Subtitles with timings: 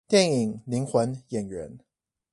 [0.09, 1.77] 電影靈魂演員